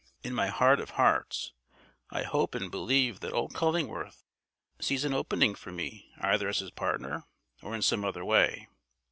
[0.23, 1.53] In my heart of hearts
[2.09, 4.23] I hope and believe that old Cullingworth
[4.79, 7.25] sees an opening for me either as his partner
[7.61, 8.67] or in some other way.